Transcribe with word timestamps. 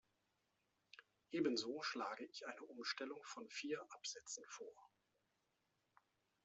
Ebenso 1.29 1.83
schlage 1.83 2.25
ich 2.25 2.47
eine 2.47 2.63
Umstellung 2.63 3.21
von 3.23 3.47
vier 3.49 3.85
Absätzen 3.89 4.43
vor. 4.47 4.73